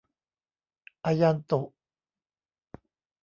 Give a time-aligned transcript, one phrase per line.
[1.05, 1.61] อายันตุ